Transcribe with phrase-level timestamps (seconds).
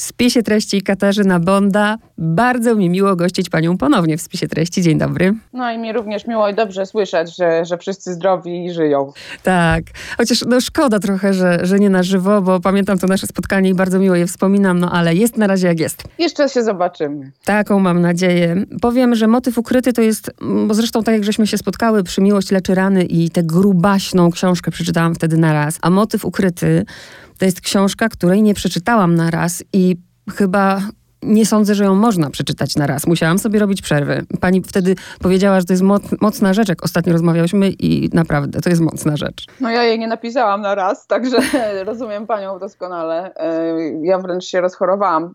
[0.00, 1.98] W spisie treści Katarzyna Bonda.
[2.18, 4.82] Bardzo mi miło gościć panią ponownie w spisie treści.
[4.82, 5.34] Dzień dobry.
[5.52, 9.12] No i mi również miło i dobrze słyszeć, że, że wszyscy zdrowi i żyją.
[9.42, 9.84] Tak.
[10.16, 13.74] Chociaż no szkoda trochę, że, że nie na żywo, bo pamiętam to nasze spotkanie i
[13.74, 16.02] bardzo miło je wspominam, no ale jest na razie jak jest.
[16.18, 17.32] Jeszcze się zobaczymy.
[17.44, 18.64] Taką mam nadzieję.
[18.80, 20.30] Powiem, że motyw ukryty to jest,
[20.66, 24.70] bo zresztą tak jak żeśmy się spotkały przy Miłość leczy rany i tę grubaśną książkę
[24.70, 26.84] przeczytałam wtedy na raz, a motyw ukryty
[27.40, 29.96] to jest książka, której nie przeczytałam na raz i
[30.36, 30.80] chyba
[31.22, 33.06] nie sądzę, że ją można przeczytać na raz.
[33.06, 34.22] Musiałam sobie robić przerwy.
[34.40, 35.82] Pani wtedy powiedziała, że to jest
[36.20, 39.46] mocna rzecz, jak ostatnio rozmawiałyśmy i naprawdę to jest mocna rzecz.
[39.60, 41.36] No ja jej nie napisałam na raz, także
[41.84, 43.34] rozumiem panią doskonale.
[43.34, 45.32] E, ja wręcz się rozchorowałam.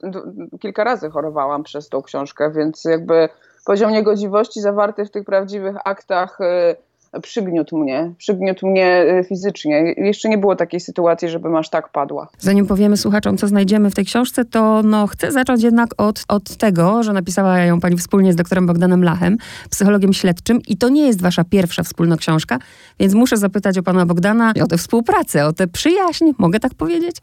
[0.60, 3.30] Kilka razy chorowałam przez tą książkę, więc jakby
[3.66, 6.76] poziom niegodziwości zawarty w tych prawdziwych aktach e,
[7.22, 9.94] przygniótł mnie, przygniótł mnie y, fizycznie.
[9.98, 12.28] Jeszcze nie było takiej sytuacji, żebym aż tak padła.
[12.40, 16.58] Zanim powiemy słuchaczom, co znajdziemy w tej książce, to no, chcę zacząć jednak od, od
[16.58, 19.38] tego, że napisała ją pani wspólnie z doktorem Bogdanem Lachem,
[19.70, 22.60] psychologiem śledczym i to nie jest wasza pierwsza wspólna książka,
[23.00, 27.16] więc muszę zapytać o pana Bogdana o tę współpracę, o tę przyjaźń, mogę tak powiedzieć?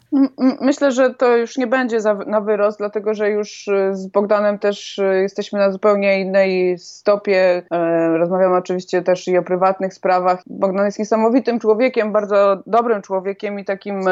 [0.61, 4.59] Myślę, że to już nie będzie za, na wyrost, dlatego że już y, z Bogdanem
[4.59, 7.63] też y, jesteśmy na zupełnie innej stopie.
[7.73, 10.43] E, rozmawiamy oczywiście też i o prywatnym prywatnych sprawach.
[10.47, 14.05] Bogdan jest niesamowitym człowiekiem, bardzo dobrym człowiekiem i takim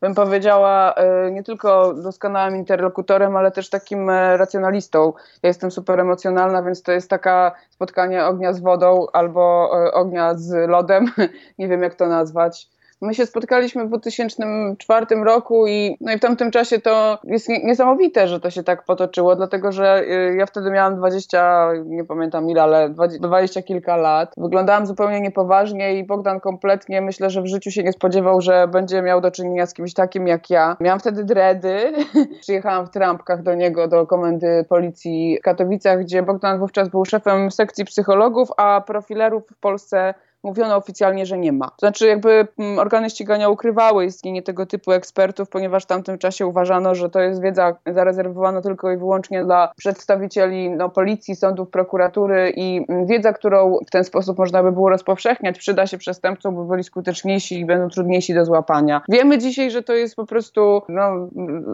[0.00, 5.12] bym powiedziała, e, nie tylko doskonałym interlokutorem, ale też takim e, racjonalistą.
[5.42, 10.34] Ja jestem super emocjonalna, więc to jest taka spotkanie ognia z wodą albo e, ognia
[10.34, 11.06] z lodem,
[11.58, 12.68] nie wiem jak to nazwać.
[13.00, 18.28] My się spotkaliśmy w 2004 roku i, no i w tamtym czasie to jest niesamowite,
[18.28, 22.62] że to się tak potoczyło, dlatego że y, ja wtedy miałam 20, nie pamiętam ile,
[22.62, 22.90] ale
[23.20, 24.34] 20 kilka lat.
[24.36, 29.02] Wyglądałam zupełnie niepoważnie i Bogdan kompletnie myślę, że w życiu się nie spodziewał, że będzie
[29.02, 30.76] miał do czynienia z kimś takim jak ja.
[30.80, 31.92] Miałam wtedy dredy,
[32.40, 37.50] przyjechałam w trampkach do niego, do komendy policji w Katowicach, gdzie Bogdan wówczas był szefem
[37.50, 40.14] sekcji psychologów, a profilerów w Polsce
[40.48, 41.66] mówiono oficjalnie, że nie ma.
[41.66, 46.46] To znaczy jakby mm, organy ścigania ukrywały istnienie tego typu ekspertów, ponieważ w tamtym czasie
[46.46, 52.52] uważano, że to jest wiedza zarezerwowana tylko i wyłącznie dla przedstawicieli no, policji, sądów, prokuratury
[52.56, 56.64] i mm, wiedza, którą w ten sposób można by było rozpowszechniać, przyda się przestępcom, by
[56.64, 59.02] byli skuteczniejsi i będą trudniejsi do złapania.
[59.08, 61.28] Wiemy dzisiaj, że to jest po prostu no,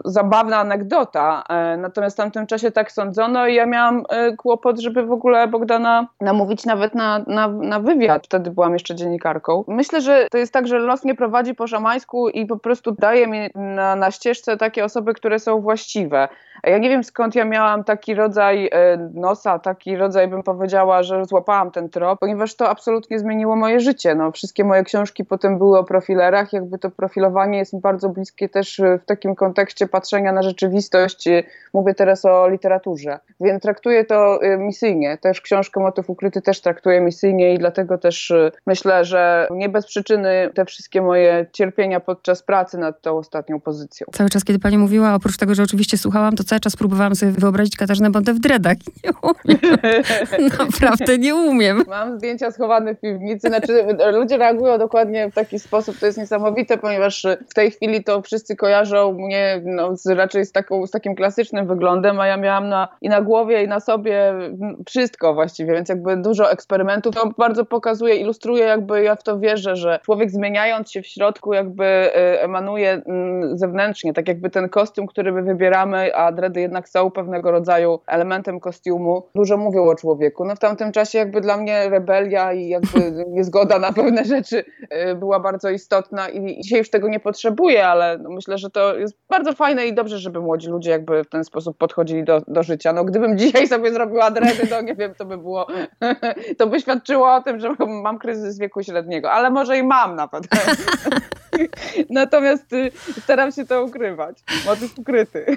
[0.05, 5.05] zabawna anegdota, e, natomiast w tamtym czasie tak sądzono i ja miałam e, kłopot, żeby
[5.05, 8.25] w ogóle Bogdana namówić nawet na, na, na wywiad.
[8.25, 9.63] Wtedy byłam jeszcze dziennikarką.
[9.67, 13.27] Myślę, że to jest tak, że los mnie prowadzi po szamańsku i po prostu daje
[13.27, 16.27] mi na, na ścieżce takie osoby, które są właściwe.
[16.63, 21.25] Ja nie wiem skąd ja miałam taki rodzaj e, nosa, taki rodzaj bym powiedziała, że
[21.25, 24.15] złapałam ten trop, ponieważ to absolutnie zmieniło moje życie.
[24.15, 28.49] No, wszystkie moje książki potem były o profilerach, jakby to profilowanie jest mi bardzo bliskie
[28.49, 31.29] też w takim kontekście patrzenia na rzeczywistość.
[31.73, 35.17] Mówię teraz o literaturze, więc traktuję to e, misyjnie.
[35.17, 39.85] Też książkę Motyw Ukryty też traktuję misyjnie i dlatego też e, myślę, że nie bez
[39.85, 44.07] przyczyny te wszystkie moje cierpienia podczas pracy nad tą ostatnią pozycją.
[44.13, 47.31] Cały czas, kiedy pani mówiła, oprócz tego, że oczywiście słuchałam, to cały czas próbowałam sobie
[47.31, 48.77] wyobrazić Katarzynę Bondę w dredach.
[49.03, 50.01] Nie umiem.
[50.81, 51.83] Naprawdę nie umiem.
[51.87, 53.47] Mam zdjęcia schowane w piwnicy.
[53.47, 55.99] Znaczy, ludzie reagują dokładnie w taki sposób.
[55.99, 60.51] To jest niesamowite, ponieważ w tej chwili to wszyscy kojarzą mnie no, z, raczej z,
[60.51, 64.33] taką, z takim klasycznym wyglądem, a ja miałam na, i na głowie, i na sobie
[64.89, 67.15] wszystko właściwie, więc jakby dużo eksperymentów.
[67.15, 71.53] To bardzo pokazuje, ilustruje, jakby ja w to wierzę, że człowiek zmieniając się w środku
[71.53, 76.89] jakby y, emanuje mm, zewnętrznie, tak jakby ten kostium, który my wybieramy, a dredy jednak
[76.89, 80.45] są pewnego rodzaju elementem kostiumu, dużo mówią o człowieku.
[80.45, 84.63] No w tamtym czasie jakby dla mnie rebelia i jakby niezgoda na pewne rzeczy
[85.11, 88.95] y, była bardzo istotna i dzisiaj już tego nie potrzebuję, ale no myślę, że to
[88.95, 92.63] jest bardzo fajne i dobrze, żeby młodzi ludzie jakby w ten sposób podchodzili do, do
[92.63, 92.93] życia.
[92.93, 95.67] No gdybym dzisiaj sobie zrobiła dredy, to nie wiem, to by było,
[96.57, 100.47] to by świadczyło o tym, że mam kryzys wieku średniego, ale może i mam nawet.
[102.09, 102.91] Natomiast y,
[103.23, 104.37] staram się to ukrywać.
[104.65, 105.45] Motyw ukryty.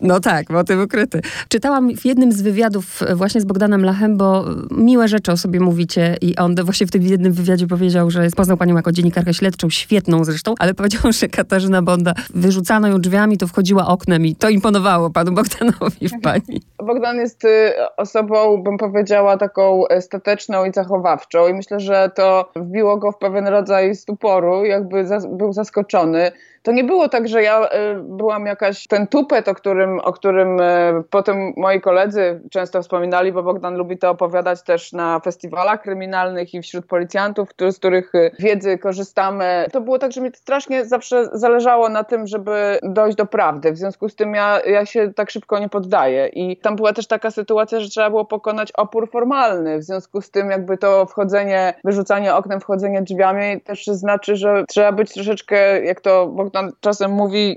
[0.00, 1.20] No tak, motyw ukryty.
[1.48, 6.16] Czytałam w jednym z wywiadów właśnie z Bogdanem Lachem, bo miłe rzeczy o sobie mówicie
[6.20, 10.24] i on właśnie w tym jednym wywiadzie powiedział, że poznał panią jako dziennikarkę śledczą, świetną
[10.24, 15.10] zresztą, ale powiedział, że Katarzyna Bonda wyrzucano ją drzwiami, to wchodziła oknem i to imponowało
[15.10, 16.62] panu Bogdanowi w pani.
[16.86, 22.96] Bogdan jest y, osobą, bym powiedziała, taką stateczną i zachowawczą i myślę, że to wbiło
[22.96, 25.06] go w pewien rodzaj stuporu, jakby
[25.38, 26.32] był zaskoczony
[26.68, 27.68] to nie było tak, że ja y,
[28.02, 30.64] byłam jakaś ten tupet, o którym, o którym y,
[31.10, 36.62] potem moi koledzy często wspominali, bo Bogdan lubi to opowiadać też na festiwalach kryminalnych i
[36.62, 39.66] wśród policjantów, z których y, wiedzy korzystamy.
[39.72, 43.72] To było tak, że mi strasznie zawsze zależało na tym, żeby dojść do prawdy.
[43.72, 46.26] W związku z tym ja, ja się tak szybko nie poddaję.
[46.26, 49.78] I tam była też taka sytuacja, że trzeba było pokonać opór formalny.
[49.78, 54.92] W związku z tym jakby to wchodzenie, wyrzucanie oknem, wchodzenie drzwiami też znaczy, że trzeba
[54.92, 57.56] być troszeczkę, jak to Bogdan czasem mówi,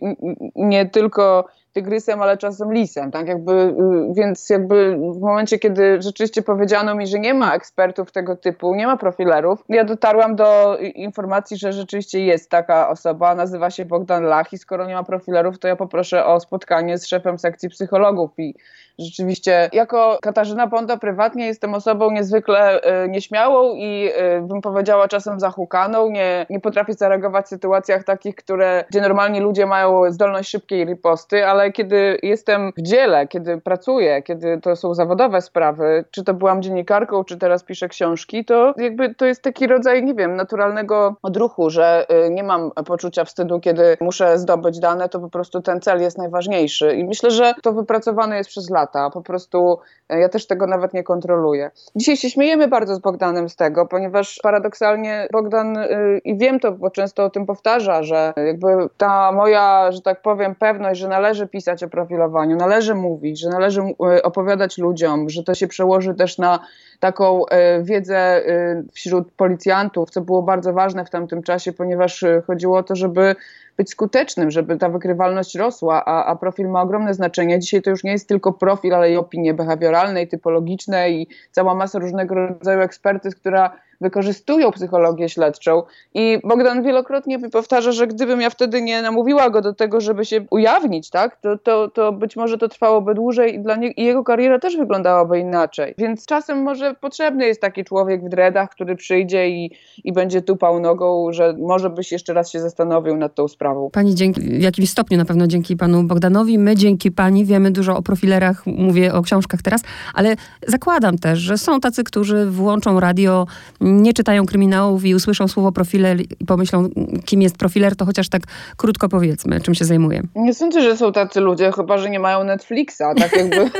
[0.55, 3.27] nie tylko tygrysem, ale czasem lisem, tak?
[3.27, 8.35] Jakby, y, więc jakby w momencie, kiedy rzeczywiście powiedziano mi, że nie ma ekspertów tego
[8.35, 13.85] typu, nie ma profilerów, ja dotarłam do informacji, że rzeczywiście jest taka osoba, nazywa się
[13.85, 17.69] Bogdan Lach i skoro nie ma profilerów, to ja poproszę o spotkanie z szefem sekcji
[17.69, 18.55] psychologów i
[19.01, 25.39] rzeczywiście jako Katarzyna Bonda prywatnie jestem osobą niezwykle y, nieśmiałą i y, bym powiedziała czasem
[25.39, 30.85] zahukaną, nie, nie potrafię zareagować w sytuacjach takich, które, gdzie normalnie ludzie mają zdolność szybkiej
[30.85, 36.33] riposty, ale kiedy jestem w dziele, kiedy pracuję, kiedy to są zawodowe sprawy, czy to
[36.33, 41.15] byłam dziennikarką, czy teraz piszę książki, to jakby to jest taki rodzaj, nie wiem, naturalnego
[41.21, 45.81] odruchu, że y, nie mam poczucia wstydu, kiedy muszę zdobyć dane, to po prostu ten
[45.81, 46.95] cel jest najważniejszy.
[46.95, 48.90] I myślę, że to wypracowane jest przez lata.
[49.13, 49.79] Po prostu
[50.13, 51.71] y, ja też tego nawet nie kontroluję.
[51.95, 56.71] Dzisiaj się śmiejemy bardzo z Bogdanem z tego, ponieważ paradoksalnie Bogdan, y, i wiem to,
[56.71, 58.67] bo często o tym powtarza, że jakby
[58.97, 63.81] ta moja, że tak powiem, pewność, że należy pisać o profilowaniu, należy mówić, że należy
[63.81, 66.59] e, opowiadać ludziom, że to się przełoży też na
[67.01, 72.77] taką e, wiedzę e, wśród policjantów, co było bardzo ważne w tamtym czasie, ponieważ chodziło
[72.77, 73.35] o to, żeby
[73.77, 77.59] być skutecznym, żeby ta wykrywalność rosła, a, a, profil ma ogromne znaczenie.
[77.59, 81.75] Dzisiaj to już nie jest tylko profil, ale i opinie behawioralne, i typologiczne i cała
[81.75, 83.71] masa różnego rodzaju ekspertyz, która
[84.01, 85.83] wykorzystują psychologię śledczą.
[86.13, 90.45] I Bogdan wielokrotnie powtarza, że gdybym ja wtedy nie namówiła go do tego, żeby się
[90.49, 94.59] ujawnić, tak, to, to, to być może to trwałoby dłużej i, dla i jego kariera
[94.59, 95.93] też wyglądałaby inaczej.
[95.97, 99.71] Więc czasem może potrzebny jest taki człowiek w dredach, który przyjdzie i,
[100.03, 103.89] i będzie tupał nogą, że może byś jeszcze raz się zastanowił nad tą sprawą.
[103.89, 107.97] Pani dzięki, w jakimś stopniu na pewno dzięki panu Bogdanowi, my dzięki pani wiemy dużo
[107.97, 109.81] o profilerach, mówię o książkach teraz,
[110.13, 110.35] ale
[110.67, 113.45] zakładam też, że są tacy, którzy włączą radio
[113.91, 116.89] nie czytają kryminałów i usłyszą słowo profiler i pomyślą,
[117.25, 118.41] kim jest profiler, to chociaż tak
[118.77, 120.21] krótko powiedzmy, czym się zajmuje.
[120.35, 123.03] Nie sądzę, że są tacy ludzie, chyba że nie mają Netflixa.
[123.17, 123.71] Tak jakby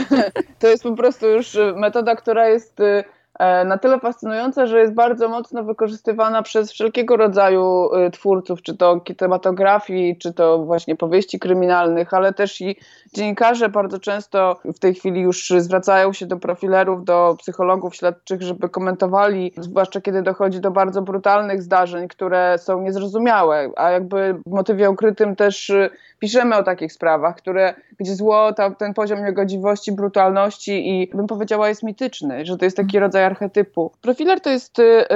[0.60, 3.04] to jest po prostu już metoda, która jest y,
[3.38, 8.76] E, na tyle fascynująca, że jest bardzo mocno wykorzystywana przez wszelkiego rodzaju y, twórców, czy
[8.76, 12.76] to kinematografii, czy to właśnie powieści kryminalnych, ale też i
[13.16, 18.68] dziennikarze bardzo często w tej chwili już zwracają się do profilerów, do psychologów śledczych, żeby
[18.68, 24.90] komentowali, zwłaszcza kiedy dochodzi do bardzo brutalnych zdarzeń, które są niezrozumiałe, a jakby w motywie
[24.90, 30.88] ukrytym też y, piszemy o takich sprawach, które, gdzie zło, ta, ten poziom niegodziwości, brutalności
[30.88, 33.92] i bym powiedziała jest mityczny, że to jest taki rodzaj archetypu.
[34.02, 35.06] Profiler to jest y, y,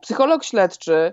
[0.00, 1.12] psycholog śledczy,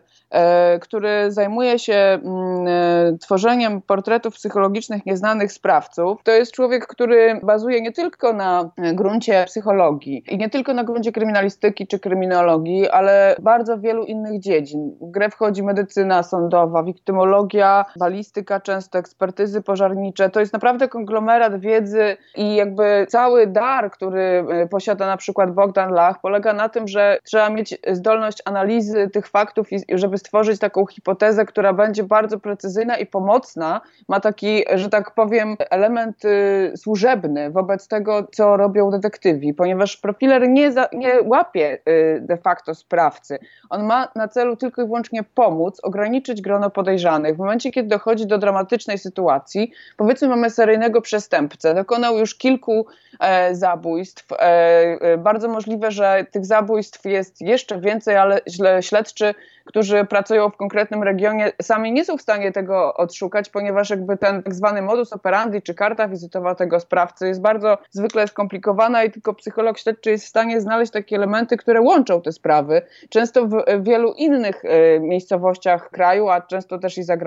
[0.82, 6.24] który zajmuje się mm, e, tworzeniem portretów psychologicznych nieznanych sprawców.
[6.24, 11.12] To jest człowiek, który bazuje nie tylko na gruncie psychologii i nie tylko na gruncie
[11.12, 14.98] kryminalistyki czy kryminologii, ale bardzo wielu innych dziedzin.
[15.02, 20.30] W grę wchodzi medycyna sądowa, wiktymologia, balistyka, często ekspertyzy pożarnicze.
[20.30, 25.94] To jest naprawdę konglomerat wiedzy i jakby cały dar, który e, posiada na przykład Bogdan
[25.94, 30.86] Lach, polega na tym, że trzeba mieć zdolność analizy tych faktów i żeby stworzyć taką
[30.86, 37.52] hipotezę, która będzie bardzo precyzyjna i pomocna, ma taki, że tak powiem, element y, służebny
[37.52, 43.40] wobec tego, co robią detektywi, ponieważ profiler nie, za, nie łapie y, de facto sprawcy.
[43.70, 47.36] On ma na celu tylko i wyłącznie pomóc, ograniczyć grono podejrzanych.
[47.36, 52.86] W momencie, kiedy dochodzi do dramatycznej sytuacji, powiedzmy mamy seryjnego przestępcę, dokonał już kilku
[53.20, 54.32] e, zabójstw.
[54.32, 58.42] E, e, bardzo możliwe, że tych zabójstw jest jeszcze więcej, ale
[58.82, 59.34] śledczy
[59.66, 64.44] którzy pracują w konkretnym regionie, sami nie są w stanie tego odszukać, ponieważ jakby ten
[64.44, 69.34] tak zwany modus operandi, czy karta wizytowa tego sprawcy jest bardzo zwykle skomplikowana i tylko
[69.34, 72.82] psycholog śledczy jest w stanie znaleźć takie elementy, które łączą te sprawy.
[73.10, 77.18] Często w wielu innych y, miejscowościach kraju, a często też i za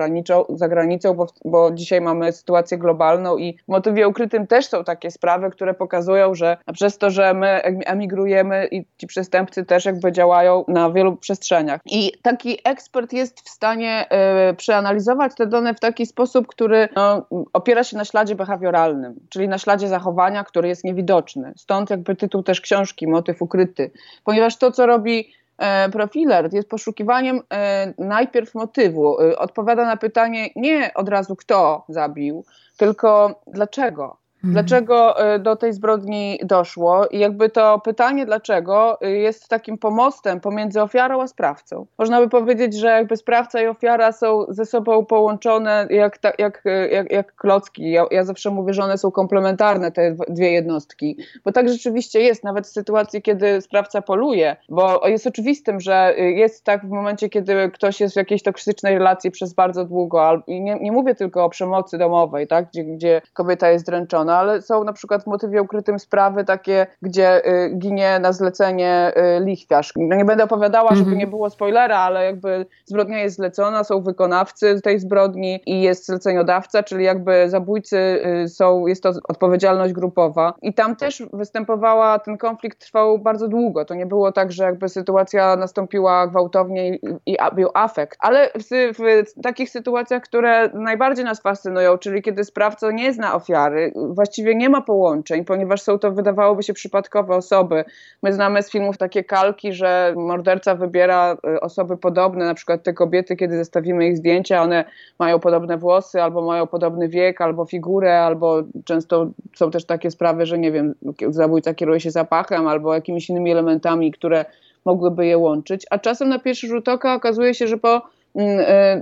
[0.69, 5.49] granicą bo, bo dzisiaj mamy sytuację globalną i w motywie ukrytym też są takie sprawy,
[5.49, 10.91] które pokazują, że przez to, że my emigrujemy i ci przestępcy też jakby działają na
[10.91, 11.81] wielu przestrzeniach.
[11.85, 14.05] I taki ekspert jest w stanie
[14.51, 19.47] y, przeanalizować te dane w taki sposób, który no, opiera się na śladzie behawioralnym, czyli
[19.47, 21.53] na śladzie zachowania, który jest niewidoczny.
[21.57, 23.91] Stąd jakby tytuł też książki, motyw ukryty.
[24.23, 29.17] Ponieważ to, co robi e, profiler jest poszukiwaniem e, najpierw motywu.
[29.37, 32.45] Odpowiada na pytanie nie od razu kto zabił,
[32.77, 34.17] tylko dlaczego.
[34.43, 34.53] Mhm.
[34.53, 37.07] Dlaczego e, do tej zbrodni doszło?
[37.07, 41.85] I jakby to pytanie dlaczego e, jest takim pomostem pomiędzy ofiarą a sprawcą.
[41.97, 47.11] Można by powiedzieć, że jakby sprawca i ofiara są ze sobą połączone jak, jak, jak,
[47.11, 47.91] jak klocki.
[47.91, 51.17] Ja, ja zawsze mówię, że one są komplementarne, te dwie jednostki.
[51.45, 56.63] Bo tak rzeczywiście jest, nawet w sytuacji, kiedy sprawca poluje, bo jest oczywistym, że jest
[56.63, 60.43] tak w momencie, kiedy ktoś jest w jakiejś toksycznej relacji przez bardzo długo.
[60.47, 62.69] I nie, nie mówię tylko o przemocy domowej, tak?
[62.69, 66.87] gdzie, gdzie kobieta jest dręczona no ale są na przykład w motywie ukrytym sprawy takie,
[67.01, 69.93] gdzie y, ginie na zlecenie y, lichwiarz.
[69.95, 71.17] No nie będę opowiadała, żeby mhm.
[71.17, 76.83] nie było spoilera, ale jakby zbrodnia jest zlecona, są wykonawcy tej zbrodni i jest zleceniodawca,
[76.83, 77.97] czyli jakby zabójcy
[78.43, 80.53] y, są, jest to odpowiedzialność grupowa.
[80.61, 83.85] I tam też występowała, ten konflikt trwał bardzo długo.
[83.85, 88.17] To nie było tak, że jakby sytuacja nastąpiła gwałtownie i, i był afekt.
[88.21, 88.97] Ale w,
[89.37, 94.69] w takich sytuacjach, które najbardziej nas fascynują, czyli kiedy sprawca nie zna ofiary, właściwie nie
[94.69, 97.85] ma połączeń, ponieważ są to, wydawałoby się, przypadkowe osoby.
[98.23, 102.93] My znamy z filmów takie kalki, że morderca wybiera y, osoby podobne, na przykład te
[102.93, 104.85] kobiety, kiedy zestawimy ich zdjęcia, one
[105.19, 110.45] mają podobne włosy, albo mają podobny wiek, albo figurę, albo często są też takie sprawy,
[110.45, 110.95] że nie wiem,
[111.29, 114.45] zabójca kieruje się zapachem, albo jakimiś innymi elementami, które
[114.85, 115.85] mogłyby je łączyć.
[115.89, 118.01] A czasem na pierwszy rzut oka okazuje się, że po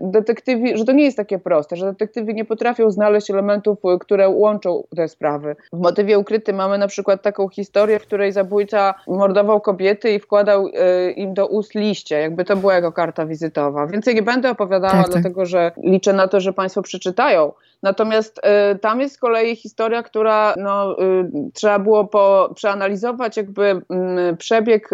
[0.01, 4.29] detektywi, że to nie jest takie proste, że detektywi nie potrafią znaleźć elementów, e, które
[4.29, 5.55] łączą te sprawy.
[5.74, 10.67] W motywie ukrytym mamy na przykład taką historię, w której zabójca mordował kobiety i wkładał
[10.67, 13.88] e, im do ust liście, jakby to była jego karta wizytowa.
[13.88, 15.12] Więcej nie będę opowiadała, tak, tak.
[15.12, 17.51] dlatego że liczę na to, że Państwo przeczytają.
[17.84, 18.41] Natomiast
[18.74, 23.81] y, tam jest z kolei historia, która no, y, trzeba było po, przeanalizować jakby
[24.31, 24.89] y, przebieg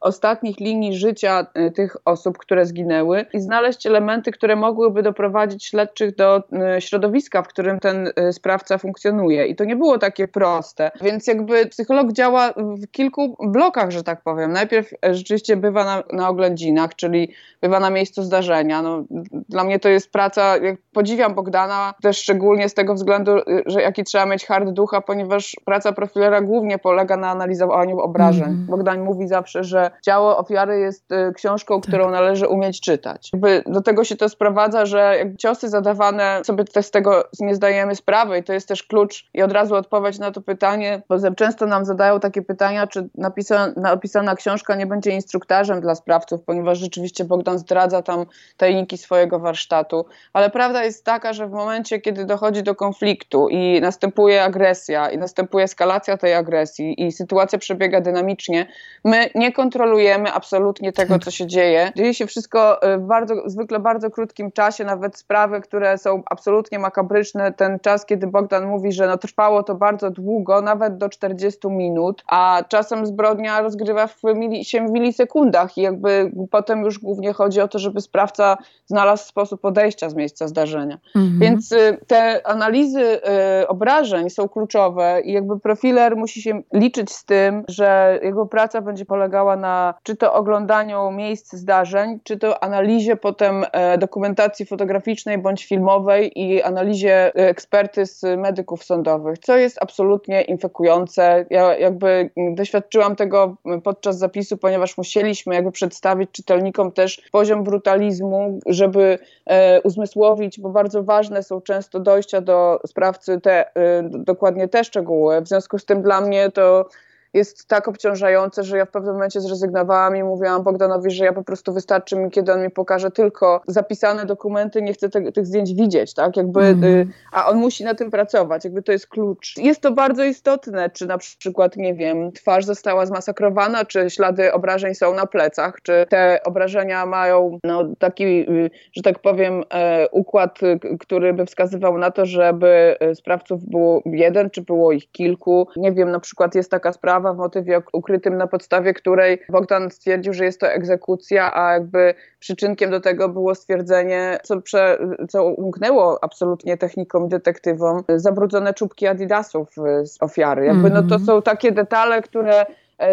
[0.00, 6.42] ostatnich linii życia tych osób, które zginęły i znaleźć elementy, które mogłyby doprowadzić śledczych do
[6.78, 9.46] środowiska, w którym ten sprawca funkcjonuje.
[9.46, 10.90] I to nie było takie proste.
[11.00, 14.52] Więc jakby psycholog działa w kilku blokach, że tak powiem.
[14.52, 18.82] Najpierw rzeczywiście bywa na, na oględzinach, czyli bywa na miejscu zdarzenia.
[18.82, 19.04] No,
[19.48, 23.32] dla mnie to jest praca, jak podziwiam Bogdana, też szczególnie z tego względu,
[23.66, 28.48] że jaki trzeba mieć hard ducha, ponieważ praca profilera głównie polega na analizowaniu obrażeń.
[28.48, 28.66] Mm.
[28.66, 31.88] Bogdan mówi zawsze, że ciało ofiary jest y, książką, tak.
[31.88, 33.30] którą należy umieć czytać.
[33.32, 37.94] Jakby do tego się to sprowadza, że ciosy zadawane sobie też z tego nie zdajemy
[37.94, 41.66] sprawy i to jest też klucz i od razu odpowiedź na to pytanie, bo często
[41.66, 47.24] nam zadają takie pytania, czy napisana, napisana książka nie będzie instruktarzem dla sprawców, ponieważ rzeczywiście
[47.24, 52.62] Bogdan zdradza tam tajniki swojego warsztatu, ale prawda jest taka, że w momencie, kiedy dochodzi
[52.62, 58.66] do konfliktu i następuje agresja, i następuje eskalacja tej agresji, i sytuacja przebiega dynamicznie,
[59.04, 61.24] my nie kontrolujemy absolutnie tego, tak.
[61.24, 61.92] co się dzieje.
[61.96, 66.78] Dzieje się wszystko y, w bardzo, zwykle bardzo krótkim czasie, nawet sprawy, które są absolutnie
[66.78, 67.52] makabryczne.
[67.52, 72.24] Ten czas, kiedy Bogdan mówi, że no, trwało to bardzo długo, nawet do 40 minut,
[72.26, 77.60] a czasem zbrodnia rozgrywa w mili, się w milisekundach i jakby potem już głównie chodzi
[77.60, 78.56] o to, żeby sprawca
[78.86, 80.98] znalazł sposób odejścia z miejsca zdarzenia.
[81.16, 81.38] Mhm.
[81.38, 83.20] Więc y, te analizy
[83.62, 88.80] y, obrażeń są kluczowe i jakby profiler musi się liczyć z tym, że jego praca
[88.80, 95.38] będzie polegała na czy to oglądaniu miejsc zdarzeń, czy to analizie potem e, dokumentacji fotograficznej
[95.38, 101.46] bądź filmowej i analizie e, ekspertyz medyków sądowych, co jest absolutnie infekujące.
[101.50, 109.18] Ja jakby doświadczyłam tego podczas zapisu, ponieważ musieliśmy jakby przedstawić czytelnikom też poziom brutalizmu, żeby
[109.46, 113.70] e, uzmysłowić, bo bardzo ważne są często dojścia do sprawcy, te, y,
[114.10, 115.40] dokładnie te szczegóły.
[115.40, 116.88] W związku z tym dla mnie to
[117.34, 121.44] jest tak obciążające, że ja w pewnym momencie zrezygnowałam i mówiłam Bogdanowi, że ja po
[121.44, 125.74] prostu wystarczy mi, kiedy on mi pokaże tylko zapisane dokumenty, nie chcę te, tych zdjęć
[125.74, 126.36] widzieć, tak?
[126.36, 127.12] Jakby, mm.
[127.32, 129.56] a on musi na tym pracować, jakby to jest klucz.
[129.56, 134.94] Jest to bardzo istotne, czy na przykład, nie wiem, twarz została zmasakrowana, czy ślady obrażeń
[134.94, 140.58] są na plecach, czy te obrażenia mają no, taki, y, że tak powiem, e, układ,
[141.00, 145.68] który by wskazywał na to, żeby e, sprawców było jeden, czy było ich kilku.
[145.76, 149.90] Nie wiem, na przykład jest taka sprawa, sprawa w motywie ukrytym, na podstawie której Bogdan
[149.90, 154.98] stwierdził, że jest to egzekucja, a jakby przyczynkiem do tego było stwierdzenie, co, prze,
[155.28, 159.68] co umknęło absolutnie technikom i detektywom, zabrudzone czubki adidasów
[160.04, 160.66] z ofiary.
[160.66, 161.24] Jakby no to mhm.
[161.24, 162.66] są takie detale, które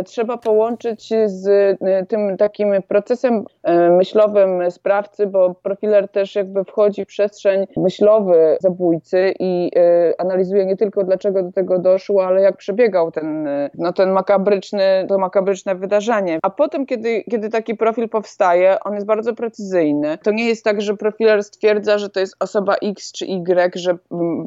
[0.06, 1.48] trzeba połączyć z
[1.82, 3.46] e, tym takim procesem
[3.90, 9.72] myślowym sprawcy, bo profiler też jakby wchodzi w przestrzeń myślowy zabójcy i
[10.18, 15.18] analizuje nie tylko dlaczego do tego doszło, ale jak przebiegał ten, no ten makabryczny, to
[15.18, 16.40] makabryczne wydarzenie.
[16.42, 20.18] A potem, kiedy, kiedy taki profil powstaje, on jest bardzo precyzyjny.
[20.24, 23.98] To nie jest tak, że profiler stwierdza, że to jest osoba X czy Y, że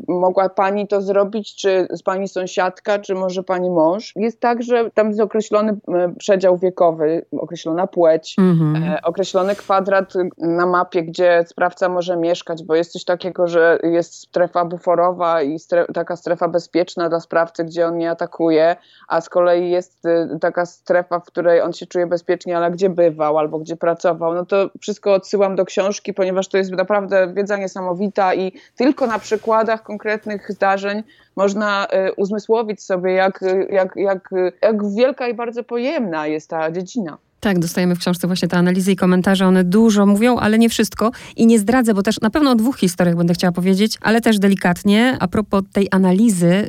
[0.08, 4.12] mogła pani to zrobić, czy z pani sąsiadka, czy może pani mąż.
[4.16, 5.76] Jest tak, że tam jest określony
[6.18, 8.84] przedział wiekowy, określona płeć, mhm.
[8.84, 14.14] E, określony kwadrat na mapie, gdzie sprawca może mieszkać, bo jest coś takiego, że jest
[14.14, 18.76] strefa buforowa i strefa, taka strefa bezpieczna dla sprawcy, gdzie on nie atakuje,
[19.08, 22.90] a z kolei jest y, taka strefa, w której on się czuje bezpiecznie, ale gdzie
[22.90, 24.34] bywał albo gdzie pracował.
[24.34, 29.18] No to wszystko odsyłam do książki, ponieważ to jest naprawdę wiedza niesamowita i tylko na
[29.18, 31.02] przykładach konkretnych zdarzeń
[31.38, 34.30] można y, uzmysłowić sobie, jak, jak, jak,
[34.62, 37.18] jak wielka i bardzo pojemna jest ta dziedzina.
[37.40, 39.46] Tak, dostajemy w książce właśnie te analizy i komentarze.
[39.46, 41.10] One dużo mówią, ale nie wszystko.
[41.36, 44.38] I nie zdradzę, bo też na pewno o dwóch historiach będę chciała powiedzieć, ale też
[44.38, 45.16] delikatnie.
[45.20, 46.66] A propos tej analizy,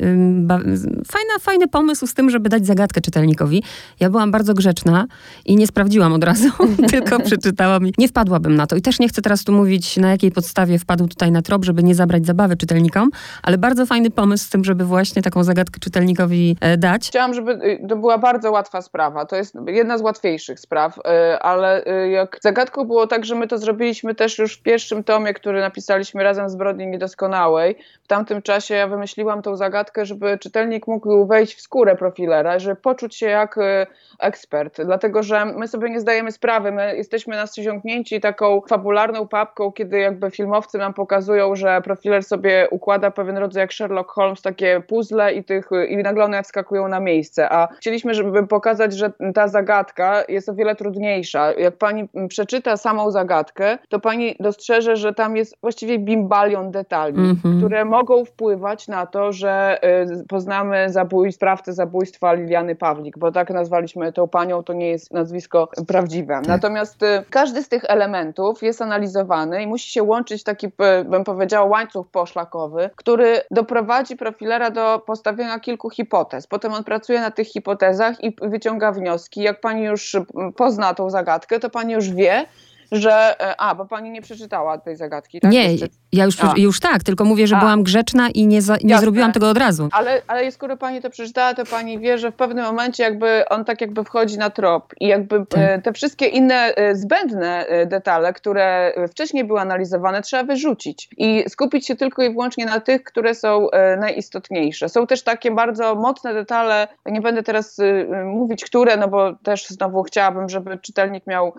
[1.08, 3.64] fajna, fajny pomysł z tym, żeby dać zagadkę czytelnikowi.
[4.00, 5.06] Ja byłam bardzo grzeczna
[5.46, 6.50] i nie sprawdziłam od razu,
[6.92, 7.84] tylko przeczytałam.
[7.98, 8.76] Nie wpadłabym na to.
[8.76, 11.84] I też nie chcę teraz tu mówić, na jakiej podstawie wpadł tutaj na trop, żeby
[11.84, 13.10] nie zabrać zabawy czytelnikom,
[13.44, 17.08] ale bardzo fajny pomysł z tym, żeby właśnie taką zagadkę czytelnikowi e, dać.
[17.08, 19.26] Chciałam, żeby y, to była bardzo łatwa sprawa.
[19.26, 21.02] To jest jedna z łatwiejszych spraw, y,
[21.40, 25.34] ale y, jak zagadką było tak, że my to zrobiliśmy też już w pierwszym tomie,
[25.34, 27.76] który napisaliśmy razem z Zbrodni Niedoskonałej.
[28.04, 32.76] W tamtym czasie ja wymyśliłam tą zagadkę, żeby czytelnik mógł wejść w skórę profilera, żeby
[32.76, 33.88] poczuć się jak y,
[34.20, 40.00] ekspert, dlatego że my sobie nie zdajemy sprawy, my jesteśmy nastrzyżąknięci taką fabularną papką, kiedy
[40.00, 45.34] jakby filmowcy nam pokazują, że profiler sobie układa pewien rodzaj jak Sherlock Holmes, takie puzzle
[45.34, 50.24] i, tych, i nagle one wskakują na miejsce, a chcieliśmy, żeby pokazać, że ta zagadka
[50.28, 51.52] jest o wiele trudniejsza.
[51.54, 57.36] Jak pani przeczyta samą zagadkę, to pani dostrzeże, że tam jest właściwie bimbalion detali, mm
[57.36, 57.58] -hmm.
[57.58, 59.80] które mogą wpływać na to, że
[60.22, 65.14] y, poznamy zabój, sprawcę zabójstwa Liliany Pawlik, bo tak nazwaliśmy tą panią, to nie jest
[65.14, 66.34] nazwisko prawdziwe.
[66.34, 66.48] Tak.
[66.48, 71.24] Natomiast y, każdy z tych elementów jest analizowany i musi się łączyć taki, y, bym
[71.24, 76.48] powiedziała, łańcuch poszlakowy, który doprowadzi profilera do postawienia kilku hipotez.
[76.48, 79.42] Potem on pracuje na tych hipotezach i wyciąga wnioski.
[79.42, 80.18] Jak pani już
[80.56, 82.46] pozna tą zagadkę, to pani już wie,
[82.92, 83.42] że.
[83.42, 85.52] E, a, bo pani nie przeczytała tej zagadki, tak?
[85.52, 85.76] Nie,
[86.12, 87.60] ja już, już tak, tylko mówię, że a.
[87.60, 89.90] byłam grzeczna i nie, za, nie zrobiłam tego od razu.
[89.92, 93.66] Ale, ale skoro pani to przeczytała, to pani wie, że w pewnym momencie jakby on
[93.66, 95.84] tak jakby wchodzi na trop i jakby e, tak.
[95.84, 101.96] te wszystkie inne e, zbędne detale, które wcześniej były analizowane, trzeba wyrzucić i skupić się
[101.96, 103.68] tylko i wyłącznie na tych, które są
[104.00, 104.90] najistotniejsze.
[104.90, 107.78] Są też takie bardzo mocne detale, nie będę teraz
[108.26, 111.54] mówić, które, no bo też znowu chciałabym, żeby czytelnik miał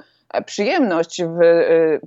[0.46, 1.38] przyjemność w,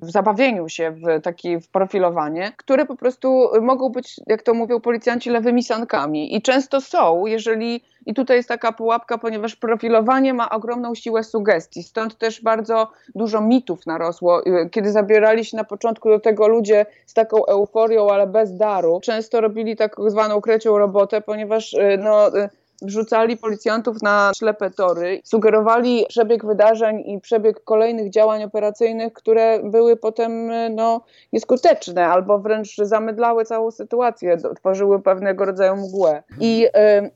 [0.02, 4.80] w zabawieniu się w takie w profilowanie, które po prostu mogą być, jak to mówią
[4.80, 6.36] policjanci, lewymi sankami.
[6.36, 11.84] I często są, jeżeli i tutaj jest taka pułapka, ponieważ profilowanie ma ogromną siłę sugestii,
[11.84, 14.42] stąd też bardzo dużo mitów narosło.
[14.72, 19.42] Kiedy zabierali się na początku do tego ludzie z taką euforią, ale bez daru, często
[19.42, 22.32] robili tak zwaną krecią robotę, ponieważ no,
[22.82, 29.98] wrzucali policjantów na ślepe tory, sugerowali przebieg wydarzeń i przebieg kolejnych działań operacyjnych, które były
[29.98, 31.02] potem no,
[31.34, 36.24] nieskuteczne albo wręcz zamydlały całą sytuację, tworzyły pewnego rodzaju mgłę.
[36.40, 36.68] I,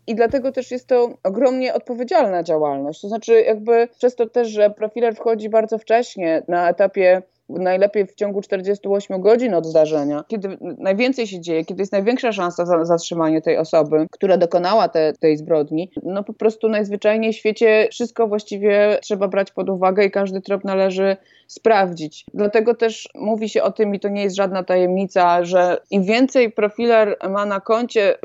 [0.07, 3.01] I dlatego też jest to ogromnie odpowiedzialna działalność.
[3.01, 8.15] To znaczy, jakby przez to też, że profiler wchodzi bardzo wcześnie na etapie najlepiej w
[8.15, 13.41] ciągu 48 godzin od zdarzenia, kiedy najwięcej się dzieje, kiedy jest największa szansa za zatrzymanie
[13.41, 18.99] tej osoby, która dokonała te, tej zbrodni, no po prostu najzwyczajniej w świecie wszystko właściwie
[19.01, 22.25] trzeba brać pod uwagę i każdy trop należy sprawdzić.
[22.33, 26.51] Dlatego też mówi się o tym i to nie jest żadna tajemnica, że im więcej
[26.51, 28.15] profiler ma na koncie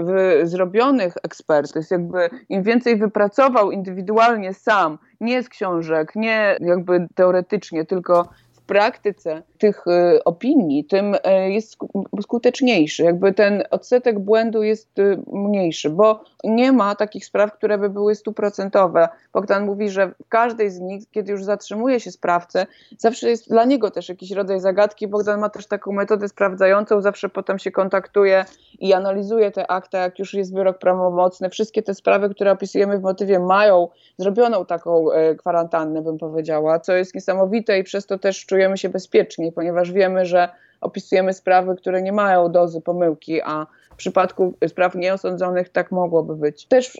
[0.42, 8.28] zrobionych ekspertyz, jakby im więcej wypracował indywidualnie sam, nie z książek, nie jakby teoretycznie, tylko
[8.66, 11.18] praktyce tych y, opinii, tym y,
[11.50, 11.76] jest
[12.22, 13.02] skuteczniejszy.
[13.02, 18.14] Jakby ten odsetek błędu jest y, mniejszy, bo nie ma takich spraw, które by były
[18.14, 19.08] stuprocentowe.
[19.32, 22.66] Bogdan mówi, że w każdej z nich, kiedy już zatrzymuje się sprawcę,
[22.98, 25.08] zawsze jest dla niego też jakiś rodzaj zagadki.
[25.08, 28.44] Bogdan ma też taką metodę sprawdzającą, zawsze potem się kontaktuje
[28.78, 31.50] i analizuje te akta, jak już jest wyrok prawomocny.
[31.50, 35.06] Wszystkie te sprawy, które opisujemy w motywie, mają zrobioną taką
[35.38, 40.26] kwarantannę, bym powiedziała, co jest niesamowite i przez to też czujemy się bezpieczniej, ponieważ wiemy,
[40.26, 40.48] że
[40.80, 46.66] opisujemy sprawy, które nie mają dozy pomyłki, a przypadku spraw nieosądzonych tak mogłoby być.
[46.66, 46.98] Też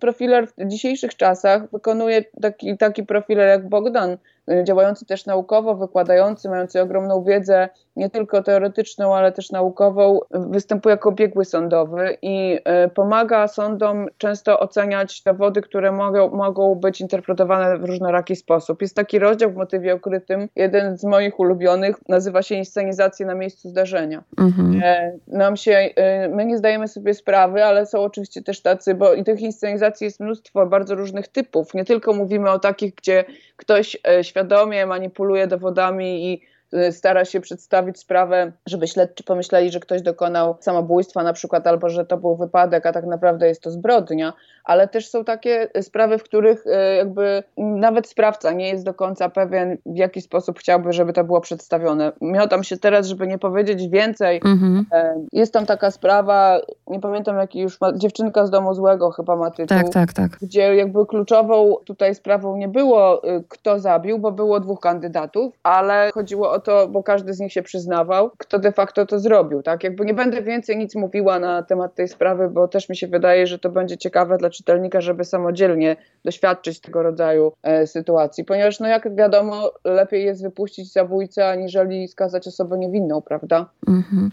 [0.00, 4.16] profiler w dzisiejszych czasach wykonuje taki, taki profiler jak Bogdan,
[4.50, 10.90] Y, działający też naukowo, wykładający, mający ogromną wiedzę, nie tylko teoretyczną, ale też naukową, występuje
[10.90, 17.78] jako biegły sądowy i y, pomaga sądom często oceniać dowody, które mogą, mogą być interpretowane
[17.78, 18.82] w różnoraki sposób.
[18.82, 23.68] Jest taki rozdział w motywie okrytym, jeden z moich ulubionych, nazywa się Inscenizacje na miejscu
[23.68, 24.24] zdarzenia.
[24.38, 24.80] Mhm.
[24.84, 25.90] E, nam się,
[26.24, 30.04] y, my nie zdajemy sobie sprawy, ale są oczywiście też tacy, bo i tych inscenizacji
[30.04, 31.74] jest mnóstwo bardzo różnych typów.
[31.74, 33.24] Nie tylko mówimy o takich, gdzie
[33.56, 36.53] ktoś e, świadomie manipuluje dowodami i
[36.90, 42.04] stara się przedstawić sprawę, żeby śledczy pomyśleli, że ktoś dokonał samobójstwa na przykład, albo że
[42.04, 44.32] to był wypadek, a tak naprawdę jest to zbrodnia,
[44.64, 49.28] ale też są takie sprawy, w których y, jakby nawet sprawca nie jest do końca
[49.28, 52.12] pewien, w jaki sposób chciałby, żeby to było przedstawione.
[52.20, 54.40] Miotam się teraz, żeby nie powiedzieć więcej.
[54.44, 54.86] Mhm.
[54.92, 59.36] E, jest tam taka sprawa, nie pamiętam jaki już ma, dziewczynka z domu złego chyba
[59.36, 59.78] ma tytuł.
[59.78, 60.30] Tak, tak, tak.
[60.42, 66.10] Gdzie jakby kluczową tutaj sprawą nie było, y, kto zabił, bo było dwóch kandydatów, ale
[66.14, 69.84] chodziło o to, bo każdy z nich się przyznawał, kto de facto to zrobił, tak?
[69.84, 73.46] Jakby nie będę więcej nic mówiła na temat tej sprawy, bo też mi się wydaje,
[73.46, 78.88] że to będzie ciekawe dla czytelnika, żeby samodzielnie doświadczyć tego rodzaju e, sytuacji, ponieważ no
[78.88, 83.66] jak wiadomo, lepiej jest wypuścić zabójcę, aniżeli skazać osobę niewinną, prawda?
[83.88, 84.30] Mhm.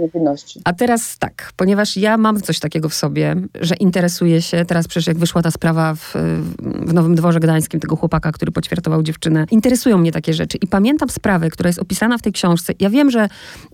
[0.00, 0.60] niewinności.
[0.64, 5.06] A teraz tak, ponieważ ja mam coś takiego w sobie, że interesuję się, teraz przecież
[5.06, 6.14] jak wyszła ta sprawa w,
[6.62, 11.08] w Nowym Dworze Gdańskim, tego chłopaka, który poćwiartował dziewczynę, interesują mnie takie rzeczy i pamiętam
[11.08, 12.72] sprawę, która jest opisana w tej książce.
[12.80, 13.28] Ja wiem, że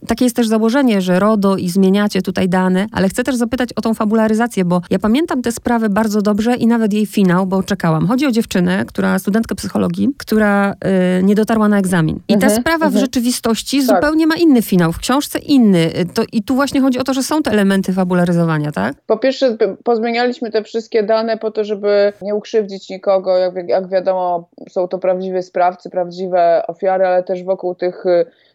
[0.06, 3.80] takie jest też założenie, że RODO i zmieniacie tutaj dane, ale chcę też zapytać o
[3.80, 8.06] tą fabularyzację, bo ja pamiętam tę sprawę bardzo dobrze i nawet jej finał, bo czekałam.
[8.06, 10.72] Chodzi o dziewczynę, która, studentkę psychologii, która
[11.18, 12.20] y, nie dotarła na egzamin.
[12.28, 12.92] I mhm, ta sprawa mhm.
[12.92, 13.96] w rzeczywistości tak.
[13.96, 15.90] zupełnie ma inny finał, w książce inny.
[16.14, 18.94] To, I tu właśnie chodzi o to, że są te elementy fabularyzowania, tak?
[19.06, 23.36] Po pierwsze, pozmienialiśmy te wszystkie dane po to, żeby nie ukrzywdzić nikogo.
[23.36, 28.04] Jak, jak wiadomo, są to prawdziwe sprawcy, prawdziwe ofiary, ale też wokół tych tych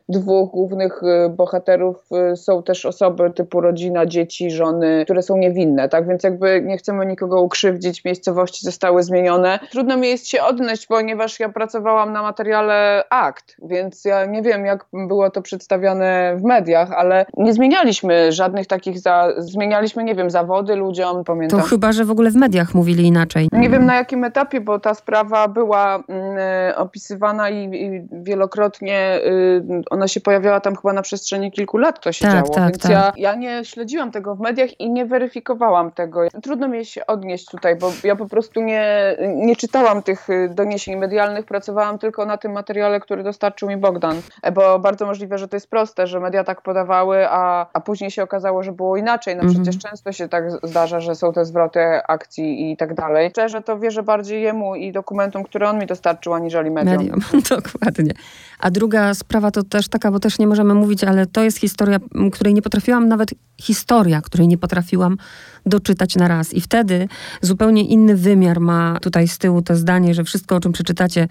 [0.10, 5.90] dwóch głównych y, bohaterów y, są też osoby typu rodzina, dzieci, żony, które są niewinne,
[5.90, 6.08] tak?
[6.08, 9.60] Więc jakby nie chcemy nikogo ukrzywdzić, miejscowości zostały zmienione.
[9.72, 14.66] Trudno mi jest się odnieść, ponieważ ja pracowałam na materiale akt, więc ja nie wiem,
[14.66, 19.34] jak było to przedstawiane w mediach, ale nie zmienialiśmy żadnych takich, za...
[19.38, 21.60] zmienialiśmy, nie wiem, zawody ludziom, pamiętam.
[21.60, 23.48] To chyba, że w ogóle w mediach mówili inaczej.
[23.52, 26.38] Nie wiem na jakim etapie, bo ta sprawa była mm,
[26.76, 32.12] opisywana i, i wielokrotnie y, ona się pojawiała tam chyba na przestrzeni kilku lat, to
[32.12, 32.92] się tak, działo, tak, więc tak.
[32.92, 36.22] Ja, ja nie śledziłam tego w mediach i nie weryfikowałam tego.
[36.44, 40.96] Trudno mi się odnieść tutaj, bo ja po prostu nie, nie czytałam tych y, doniesień
[40.96, 45.48] medialnych, pracowałam tylko na tym materiale, który dostarczył mi Bogdan, e, bo bardzo możliwe, że
[45.48, 49.36] to jest proste, że media tak podawały, a, a później się okazało, że było inaczej.
[49.36, 49.64] No mhm.
[49.64, 53.30] przecież często się tak zdarza, że są te zwroty akcji i tak dalej.
[53.30, 56.98] Szczerze to wierzę bardziej jemu i dokumentom, które on mi dostarczył, aniżeli mediom.
[56.98, 57.20] mediom.
[57.50, 58.12] Dokładnie.
[58.60, 62.00] A druga sprawa to też taka, bo też nie możemy mówić, ale to jest historia,
[62.32, 65.18] której nie potrafiłam, nawet historia, której nie potrafiłam
[65.66, 66.54] doczytać na raz.
[66.54, 67.08] I wtedy
[67.42, 71.28] zupełnie inny wymiar ma tutaj z tyłu to zdanie, że wszystko, o czym przeczytacie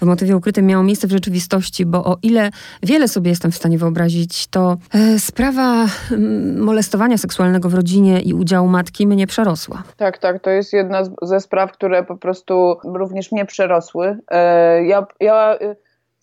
[0.00, 2.50] w motywie ukrytym, miało miejsce w rzeczywistości, bo o ile
[2.82, 5.86] wiele sobie jestem w stanie wyobrazić, to e, sprawa
[6.56, 9.82] molestowania seksualnego w rodzinie i udziału matki mnie przerosła.
[9.96, 14.18] Tak, tak, to jest jedna ze spraw, które po prostu również mnie przerosły.
[14.30, 15.58] E, ja, ja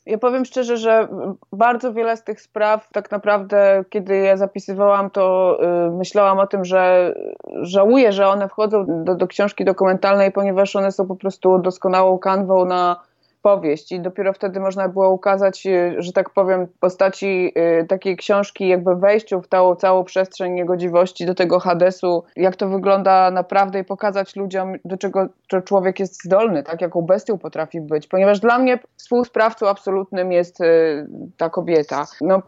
[0.09, 1.07] ja powiem szczerze, że
[1.53, 6.65] bardzo wiele z tych spraw, tak naprawdę, kiedy je zapisywałam, to y, myślałam o tym,
[6.65, 7.13] że
[7.61, 12.65] żałuję, że one wchodzą do, do książki dokumentalnej, ponieważ one są po prostu doskonałą kanwą
[12.65, 13.08] na
[13.41, 13.91] powieść.
[13.91, 18.95] I dopiero wtedy można było ukazać, y, że tak powiem, postaci y, takiej książki jakby
[18.95, 24.35] wejściu w tą całą przestrzeń niegodziwości do tego Hadesu, jak to wygląda naprawdę i pokazać
[24.35, 25.29] ludziom, do czego
[25.65, 31.07] człowiek jest zdolny, tak, jaką bestią potrafi być, ponieważ dla mnie współsprawcą absolutnym jest y,
[31.37, 32.05] ta kobieta.
[32.21, 32.41] No,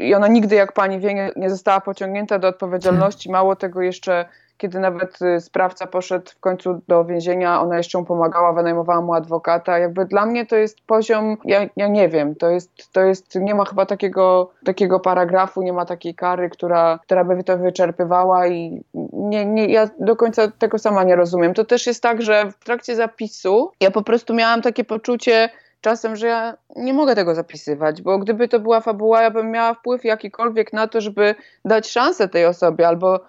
[0.00, 4.24] I ona nigdy, jak pani wie, nie, nie została pociągnięta do odpowiedzialności, mało tego jeszcze
[4.62, 9.14] kiedy nawet y, sprawca poszedł w końcu do więzienia, ona jeszcze mu pomagała, wynajmowała mu
[9.14, 9.78] adwokata.
[9.78, 13.54] Jakby dla mnie to jest poziom, ja, ja nie wiem, to jest, to jest, nie
[13.54, 18.84] ma chyba takiego, takiego paragrafu, nie ma takiej kary, która, która by to wyczerpywała i
[19.12, 21.54] nie, nie, ja do końca tego sama nie rozumiem.
[21.54, 25.48] To też jest tak, że w trakcie zapisu ja po prostu miałam takie poczucie,
[25.82, 29.74] czasem, że ja nie mogę tego zapisywać, bo gdyby to była fabuła, ja bym miała
[29.74, 33.20] wpływ jakikolwiek na to, żeby dać szansę tej osobie, albo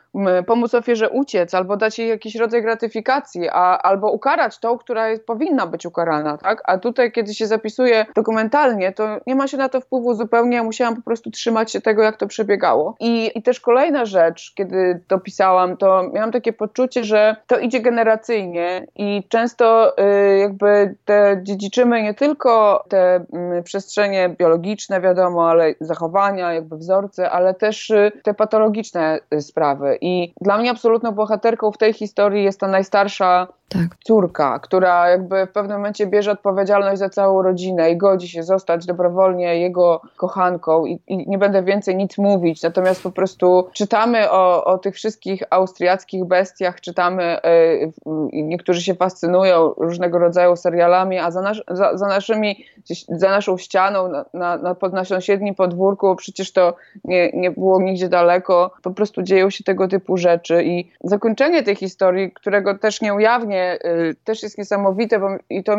[0.47, 5.25] pomóc ofierze uciec, albo dać jej jakiś rodzaj gratyfikacji, a, albo ukarać tą, która jest,
[5.25, 6.61] powinna być ukarana, tak?
[6.65, 10.63] A tutaj, kiedy się zapisuje dokumentalnie, to nie ma się na to wpływu zupełnie, ja
[10.63, 12.95] musiałam po prostu trzymać się tego, jak to przebiegało.
[12.99, 17.79] I, i też kolejna rzecz, kiedy to pisałam, to miałam takie poczucie, że to idzie
[17.79, 22.42] generacyjnie i często y, jakby te dziedziczymy nie tylko
[22.89, 23.25] te
[23.59, 29.97] y, przestrzenie biologiczne, wiadomo, ale zachowania, jakby wzorce, ale też y, te patologiczne y, sprawy.
[30.01, 33.97] I dla mnie absolutną bohaterką w tej historii jest ta najstarsza tak.
[34.03, 38.85] córka, która jakby w pewnym momencie bierze odpowiedzialność za całą rodzinę i godzi się zostać
[38.85, 44.65] dobrowolnie jego kochanką i, i nie będę więcej nic mówić, natomiast po prostu czytamy o,
[44.65, 51.41] o tych wszystkich austriackich bestiach, czytamy, yy, niektórzy się fascynują różnego rodzaju serialami, a za,
[51.41, 52.65] nasz, za, za naszymi,
[53.09, 58.09] za naszą ścianą, na, na, na, na sąsiednim podwórku, przecież to nie, nie było nigdzie
[58.09, 63.13] daleko, po prostu dzieją się tego typu rzeczy i zakończenie tej historii, którego też nie
[63.13, 65.77] ujawnię Y, też jest niesamowite, bo i to,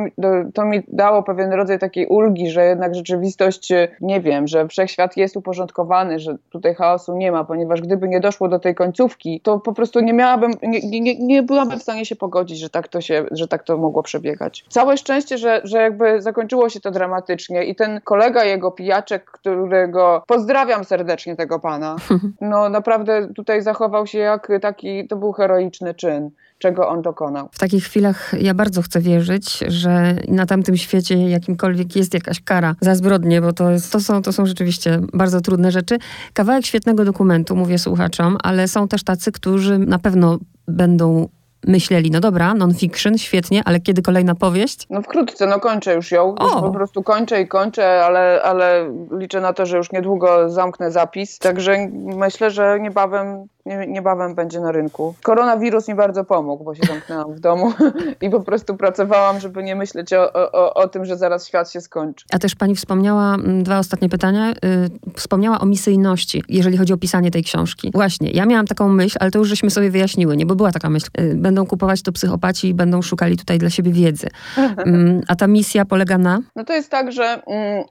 [0.54, 5.16] to mi dało pewien rodzaj takiej ulgi, że jednak rzeczywistość, y, nie wiem, że wszechświat
[5.16, 9.60] jest uporządkowany, że tutaj chaosu nie ma, ponieważ gdyby nie doszło do tej końcówki, to
[9.60, 13.00] po prostu nie miałabym, nie, nie, nie byłabym w stanie się pogodzić, że tak to
[13.00, 14.64] się, że tak to mogło przebiegać.
[14.68, 20.22] Całe szczęście, że, że jakby zakończyło się to dramatycznie i ten kolega jego pijaczek, którego
[20.26, 21.96] pozdrawiam serdecznie tego pana,
[22.40, 27.48] no naprawdę tutaj zachował się jak taki, to był heroiczny czyn czego on dokonał.
[27.52, 32.74] W takich chwilach ja bardzo chcę wierzyć, że na tamtym świecie jakimkolwiek jest jakaś kara
[32.80, 35.98] za zbrodnie, bo to, jest, to, są, to są rzeczywiście bardzo trudne rzeczy.
[36.32, 40.38] Kawałek świetnego dokumentu, mówię słuchaczom, ale są też tacy, którzy na pewno
[40.68, 41.28] będą
[41.66, 44.86] myśleli, no dobra, non-fiction, świetnie, ale kiedy kolejna powieść?
[44.90, 46.34] No wkrótce, no kończę już ją.
[46.40, 50.90] Już po prostu kończę i kończę, ale, ale liczę na to, że już niedługo zamknę
[50.90, 51.38] zapis.
[51.38, 55.14] Także myślę, że niebawem nie, niebawem będzie na rynku.
[55.22, 57.72] Koronawirus mi bardzo pomógł, bo się zamknęłam w domu
[58.22, 61.80] i po prostu pracowałam, żeby nie myśleć o, o, o tym, że zaraz świat się
[61.80, 62.24] skończy.
[62.32, 66.96] A też pani wspomniała, mm, dwa ostatnie pytania, yy, wspomniała o misyjności, jeżeli chodzi o
[66.96, 67.90] pisanie tej książki.
[67.94, 70.46] Właśnie, ja miałam taką myśl, ale to już żeśmy sobie wyjaśniły, nie?
[70.46, 73.92] Bo była taka myśl, yy, będą kupować to psychopaci i będą szukali tutaj dla siebie
[73.92, 74.28] wiedzy.
[74.58, 76.40] Yy, a ta misja polega na?
[76.56, 77.84] No to jest tak, że mm,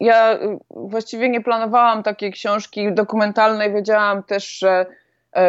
[0.00, 0.38] ja
[0.70, 4.86] właściwie nie planowałam takiej książki dokumentalnej, wiedziałam też, że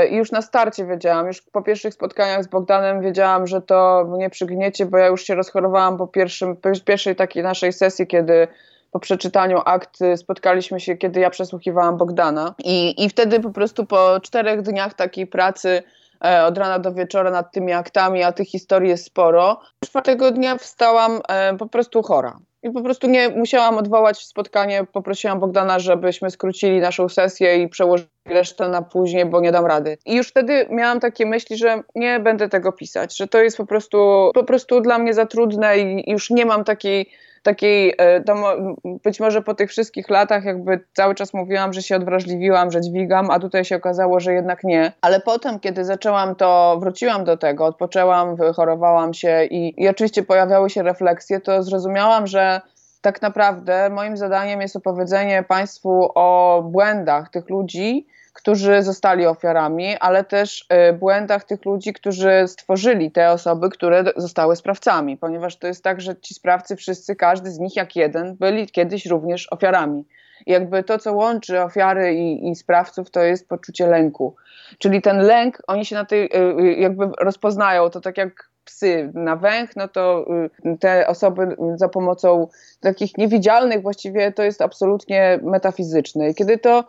[0.10, 4.30] I już na starcie wiedziałam, już po pierwszych spotkaniach z Bogdanem wiedziałam, że to mnie
[4.30, 8.48] przygniecie, bo ja już się rozchorowałam po, pierwszym, po pierwszej takiej naszej sesji, kiedy
[8.96, 12.56] po przeczytaniu akt spotkaliśmy się, kiedy ja przesłuchiwałam Bogdana.
[12.64, 15.84] I, i wtedy po prostu po czterech dniach takiej pracy
[16.26, 19.60] e, od rana do wieczora nad tymi aktami, a tych historii jest sporo.
[19.86, 22.38] Czwartego dnia wstałam e, po prostu chora.
[22.66, 24.86] I po prostu nie musiałam odwołać spotkanie.
[24.94, 29.98] Poprosiłam Bogdana, żebyśmy skrócili naszą sesję i przełożyli resztę na później, bo nie dam rady.
[30.06, 33.66] I już wtedy miałam takie myśli, że nie będę tego pisać, że to jest po
[33.66, 37.10] prostu, po prostu dla mnie za trudne i już nie mam takiej
[37.46, 38.36] takiej, e, to
[39.04, 43.32] być może po tych wszystkich latach jakby cały czas mówiłam, że się odwrażliwiłam, że dźwigam,
[43.32, 44.92] a tutaj się okazało, że jednak nie.
[45.02, 50.70] Ale potem, kiedy zaczęłam to, wróciłam do tego, odpoczęłam, wychorowałam się i, i oczywiście pojawiały
[50.70, 52.62] się refleksje, to zrozumiałam, że
[53.02, 60.24] tak naprawdę moim zadaniem jest opowiedzenie Państwu o błędach tych ludzi, którzy zostali ofiarami, ale
[60.24, 65.84] też y, błędach tych ludzi, którzy stworzyli te osoby, które zostały sprawcami, ponieważ to jest
[65.84, 70.04] tak, że ci sprawcy wszyscy, każdy z nich jak jeden, byli kiedyś również ofiarami.
[70.46, 74.36] I jakby to, co łączy ofiary i, i sprawców, to jest poczucie lęku.
[74.78, 79.12] Czyli ten lęk, oni się na tej, y, y, jakby rozpoznają, to tak jak psy
[79.14, 80.26] na węch, no to
[80.80, 82.48] te osoby za pomocą
[82.80, 86.30] takich niewidzialnych właściwie to jest absolutnie metafizyczne.
[86.30, 86.84] I kiedy to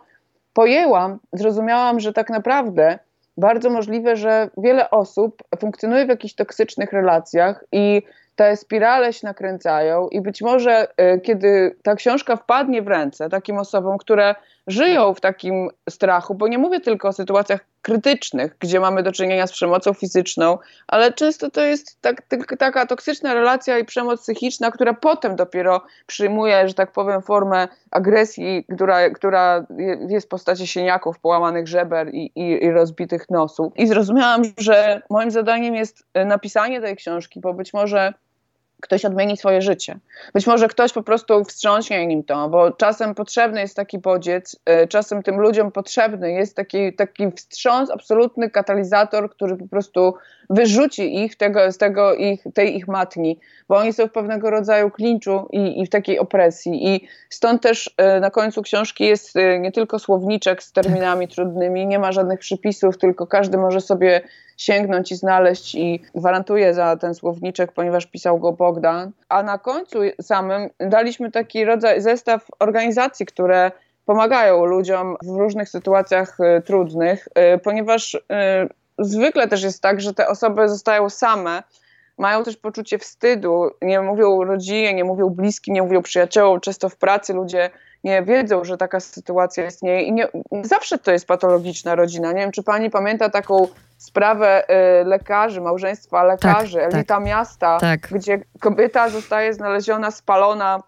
[0.57, 2.99] pojęłam, zrozumiałam, że tak naprawdę
[3.37, 8.01] bardzo możliwe, że wiele osób funkcjonuje w jakichś toksycznych relacjach i
[8.35, 13.57] te spirale się nakręcają i być może y, kiedy ta książka wpadnie w ręce takim
[13.57, 14.35] osobom, które
[14.67, 19.47] żyją w takim strachu, bo nie mówię tylko o sytuacjach krytycznych, gdzie mamy do czynienia
[19.47, 22.27] z przemocą fizyczną, ale często to jest tak,
[22.59, 28.65] taka toksyczna relacja i przemoc psychiczna, która potem dopiero przyjmuje, że tak powiem, formę agresji,
[28.75, 29.65] która, która
[30.09, 33.73] jest w postaci sieniaków, połamanych żeber i, i, i rozbitych nosów.
[33.75, 38.13] I zrozumiałam, że moim zadaniem jest napisanie tej książki, bo być może
[38.81, 39.99] ktoś odmieni swoje życie.
[40.33, 44.87] Być może ktoś po prostu wstrząśnie nim to, bo czasem potrzebny jest taki bodziec, y,
[44.87, 50.13] czasem tym ludziom potrzebny jest taki, taki wstrząs, absolutny katalizator, który po prostu
[50.49, 54.91] wyrzuci ich tego, z tego ich, tej ich matni, bo oni są w pewnego rodzaju
[54.91, 56.95] klinczu i, i w takiej opresji.
[56.95, 61.87] I stąd też y, na końcu książki jest y, nie tylko słowniczek z terminami trudnymi,
[61.87, 64.21] nie ma żadnych przypisów, tylko każdy może sobie
[64.57, 69.11] sięgnąć i znaleźć i gwarantuję za ten słowniczek, ponieważ pisał go Bogdan.
[69.29, 73.71] A na końcu samym daliśmy taki rodzaj, zestaw organizacji, które
[74.05, 78.19] pomagają ludziom w różnych sytuacjach y, trudnych, y, ponieważ y,
[78.99, 81.63] zwykle też jest tak, że te osoby zostają same,
[82.17, 86.95] mają też poczucie wstydu, nie mówią rodzinie, nie mówią bliskim, nie mówią przyjaciołom, często w
[86.95, 87.69] pracy ludzie
[88.07, 90.27] nie wiedzą, że taka sytuacja istnieje i nie,
[90.61, 92.31] zawsze to jest patologiczna rodzina.
[92.31, 93.67] Nie wiem, czy pani pamięta taką
[93.97, 94.63] sprawę
[95.01, 97.99] y, lekarzy, małżeństwa lekarzy, tak, elita tak, miasta, tak.
[98.11, 100.79] gdzie kobieta zostaje znaleziona spalona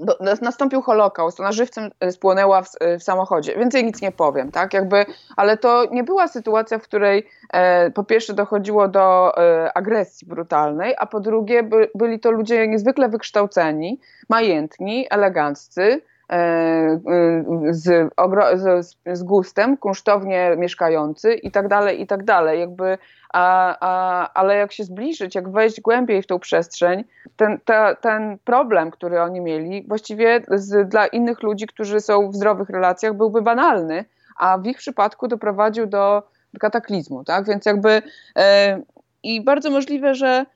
[0.00, 3.58] do, nastąpił Holokaust, ona żywcem y, spłonęła w, y, w, samochodzie.
[3.58, 4.74] Więcej nic nie powiem, tak?
[4.74, 10.26] Jakby, ale to nie była sytuacja, w której e, po pierwsze dochodziło do e, agresji
[10.26, 16.02] brutalnej, a po drugie by, byli to ludzie niezwykle wykształceni, majętni, eleganccy,
[17.70, 18.10] z,
[18.54, 22.60] z, z gustem, kunsztownie mieszkający i tak dalej, i tak dalej.
[22.60, 22.98] Jakby,
[23.32, 27.04] a, a, ale jak się zbliżyć, jak wejść głębiej w tą przestrzeń,
[27.36, 32.34] ten, ta, ten problem, który oni mieli, właściwie z, dla innych ludzi, którzy są w
[32.34, 34.04] zdrowych relacjach, byłby banalny,
[34.36, 36.22] a w ich przypadku doprowadził do
[36.60, 37.24] kataklizmu.
[37.24, 37.46] Tak?
[37.46, 38.02] Więc jakby
[38.38, 38.80] e,
[39.22, 40.46] i bardzo możliwe, że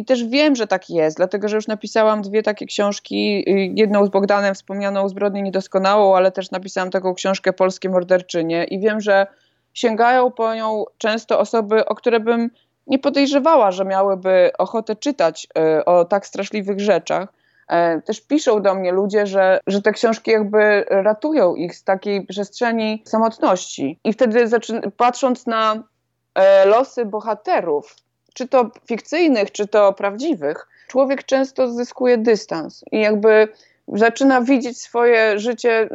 [0.00, 3.44] i też wiem, że tak jest, dlatego że już napisałam dwie takie książki.
[3.76, 8.64] Jedną z Bogdanem wspomnianą Zbrodnię Niedoskonałą, ale też napisałam taką książkę Polskie Morderczynie.
[8.64, 9.26] I wiem, że
[9.74, 12.50] sięgają po nią często osoby, o które bym
[12.86, 15.46] nie podejrzewała, że miałyby ochotę czytać
[15.78, 17.28] y, o tak straszliwych rzeczach.
[17.68, 22.26] E, też piszą do mnie ludzie, że, że te książki jakby ratują ich z takiej
[22.26, 24.00] przestrzeni samotności.
[24.04, 24.48] I wtedy
[24.96, 25.82] patrząc na
[26.34, 27.96] e, losy bohaterów,
[28.34, 33.48] czy to fikcyjnych, czy to prawdziwych, człowiek często zyskuje dystans i jakby
[33.88, 35.88] zaczyna widzieć swoje życie y,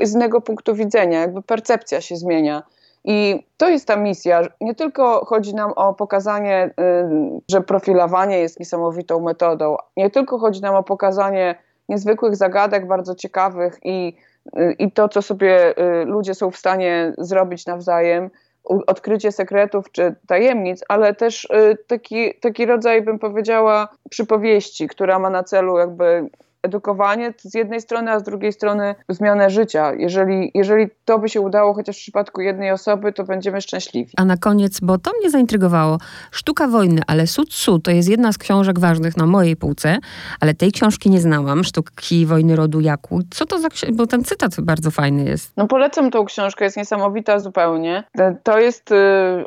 [0.00, 2.62] z innego punktu widzenia, jakby percepcja się zmienia.
[3.04, 4.42] I to jest ta misja.
[4.60, 10.60] Nie tylko chodzi nam o pokazanie, y, że profilowanie jest niesamowitą metodą, nie tylko chodzi
[10.60, 11.54] nam o pokazanie
[11.88, 14.16] niezwykłych zagadek, bardzo ciekawych i,
[14.58, 15.74] y, i to, co sobie
[16.06, 18.30] ludzie są w stanie zrobić nawzajem,
[18.64, 25.30] odkrycie sekretów czy tajemnic, ale też y, taki, taki rodzaj, bym powiedziała, przypowieści, która ma
[25.30, 26.28] na celu jakby
[26.64, 29.92] edukowanie z jednej strony, a z drugiej strony zmianę życia.
[29.92, 34.12] Jeżeli, jeżeli to by się udało chociaż w przypadku jednej osoby, to będziemy szczęśliwi.
[34.16, 35.98] A na koniec, bo to mnie zaintrygowało,
[36.30, 39.98] Sztuka wojny, ale Sud Su to jest jedna z książek ważnych na mojej półce,
[40.40, 43.20] ale tej książki nie znałam, Sztuki wojny rodu Jaku.
[43.30, 43.96] Co to za książka?
[43.96, 45.52] Bo ten cytat bardzo fajny jest.
[45.56, 48.04] No polecam tą książkę, jest niesamowita zupełnie.
[48.42, 48.94] To jest y,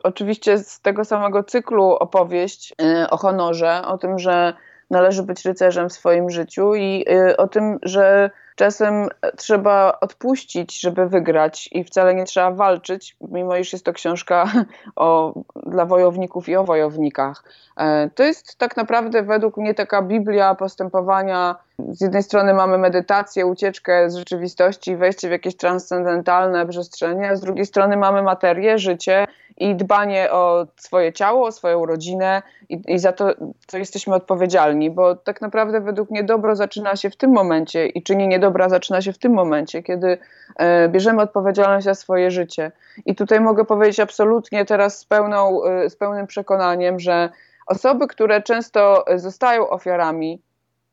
[0.03, 4.53] oczywiście z tego samego cyklu opowieść y, o honorze, o tym, że
[4.89, 11.09] należy być rycerzem w swoim życiu i y, o tym, że czasem trzeba odpuścić, żeby
[11.09, 14.51] wygrać i wcale nie trzeba walczyć, mimo iż jest to książka
[14.95, 15.33] o,
[15.65, 17.43] dla wojowników i o wojownikach.
[17.77, 21.55] E, to jest tak naprawdę według mnie taka Biblia postępowania.
[21.79, 27.41] Z jednej strony mamy medytację, ucieczkę z rzeczywistości, wejście w jakieś transcendentalne przestrzenie, a z
[27.41, 32.99] drugiej strony mamy materię, życie i dbanie o swoje ciało, o swoją rodzinę i, i,
[32.99, 33.29] za to,
[33.67, 38.03] co jesteśmy odpowiedzialni, bo tak naprawdę według mnie dobro zaczyna się w tym momencie i
[38.03, 40.17] czynienie dobra zaczyna się w tym momencie, kiedy
[40.55, 42.71] e, bierzemy odpowiedzialność za swoje życie.
[43.05, 47.29] I tutaj mogę powiedzieć absolutnie teraz z, pełną, e, z pełnym przekonaniem, że
[47.67, 50.41] osoby, które często zostają ofiarami,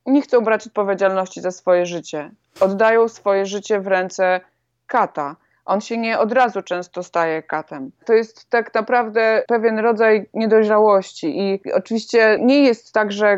[0.06, 2.30] nie chcą brać odpowiedzialności za swoje życie.
[2.60, 4.40] Oddają swoje życie w ręce
[4.86, 7.90] kata on się nie od razu często staje katem.
[8.04, 13.32] To jest tak naprawdę pewien rodzaj niedojrzałości i oczywiście nie jest tak, że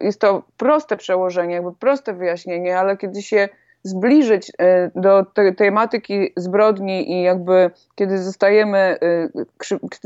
[0.00, 3.48] y, jest to proste przełożenie, jakby proste wyjaśnienie, ale kiedy się
[3.82, 4.52] zbliżyć y,
[4.94, 8.98] do tej tematyki zbrodni i jakby kiedy zostajemy,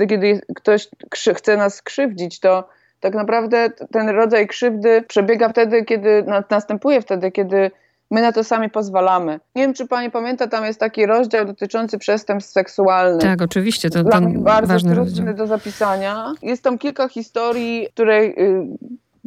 [0.00, 0.88] y, kiedy ktoś
[1.34, 2.68] chce nas krzywdzić, to
[3.00, 7.70] tak naprawdę ten rodzaj krzywdy przebiega wtedy, kiedy następuje wtedy, kiedy
[8.10, 9.40] My na to sami pozwalamy.
[9.54, 13.22] Nie wiem, czy pani pamięta, tam jest taki rozdział dotyczący przestępstw seksualnych.
[13.22, 13.90] Tak, oczywiście.
[13.90, 16.32] To, mnie bardzo ważny trudny do zapisania.
[16.42, 18.66] Jest tam kilka historii, które y,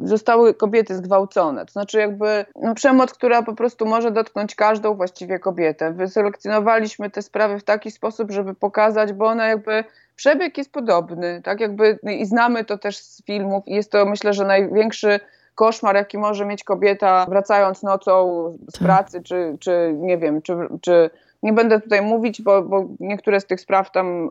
[0.04, 1.66] zostały kobiety zgwałcone.
[1.66, 5.94] To znaczy jakby no, przemoc, która po prostu może dotknąć każdą właściwie kobietę.
[5.94, 9.84] Wyselekcjonowaliśmy te sprawy w taki sposób, żeby pokazać, bo one jakby
[10.16, 14.34] przebieg jest podobny, tak jakby i znamy to też z filmów i jest to myślę,
[14.34, 15.20] że największy
[15.56, 18.82] koszmar, jaki może mieć kobieta wracając nocą z tak.
[18.84, 21.10] pracy, czy, czy nie wiem, czy, czy
[21.44, 24.30] nie będę tutaj mówić, bo, bo niektóre z tych spraw tam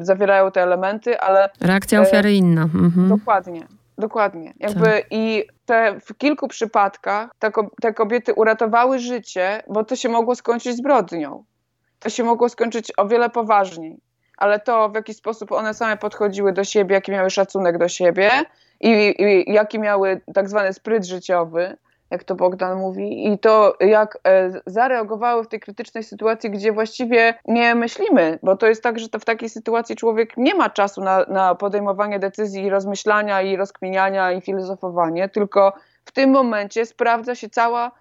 [0.00, 1.48] y, zawierają te elementy, ale.
[1.60, 2.62] Reakcja ofiary y, inna.
[2.62, 3.08] Mhm.
[3.08, 3.66] Dokładnie.
[3.98, 4.54] Dokładnie.
[4.60, 5.04] Jakby tak.
[5.10, 10.76] i te, w kilku przypadkach te, te kobiety uratowały życie, bo to się mogło skończyć
[10.76, 11.44] zbrodnią.
[11.98, 14.00] To się mogło skończyć o wiele poważniej.
[14.36, 18.30] Ale to, w jaki sposób one same podchodziły do siebie, jaki miały szacunek do siebie
[18.80, 21.76] i, i jaki miały tak zwany spryt życiowy,
[22.10, 27.34] jak to Bogdan mówi, i to jak e, zareagowały w tej krytycznej sytuacji, gdzie właściwie
[27.44, 31.00] nie myślimy, bo to jest tak, że to w takiej sytuacji człowiek nie ma czasu
[31.02, 35.72] na, na podejmowanie decyzji i rozmyślania i rozkminiania i filozofowanie, tylko
[36.04, 37.92] w tym momencie sprawdza się cała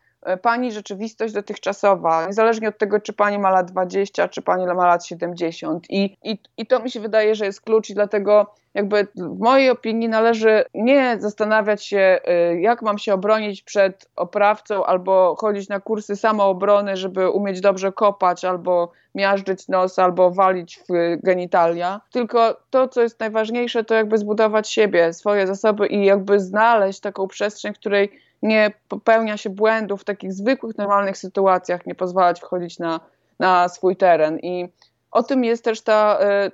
[0.41, 5.05] pani rzeczywistość dotychczasowa, niezależnie od tego, czy pani ma lat 20, czy pani ma lat
[5.05, 5.85] 70.
[5.89, 9.69] I, i, i to mi się wydaje, że jest klucz i dlatego jakby w mojej
[9.69, 12.19] opinii należy nie zastanawiać się,
[12.53, 17.91] y, jak mam się obronić przed oprawcą, albo chodzić na kursy samoobrony, żeby umieć dobrze
[17.91, 22.01] kopać, albo miażdżyć nos, albo walić w genitalia.
[22.11, 27.27] Tylko to, co jest najważniejsze, to jakby zbudować siebie, swoje zasoby i jakby znaleźć taką
[27.27, 28.11] przestrzeń, w której
[28.41, 32.99] nie popełnia się błędów w takich zwykłych, normalnych sytuacjach, nie pozwalać wchodzić na,
[33.39, 34.39] na swój teren.
[34.39, 34.69] I
[35.11, 36.51] o tym jest też ta, e,